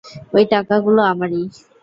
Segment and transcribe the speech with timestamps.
[0.33, 1.43] ঐ টাকাগুলো আমারই।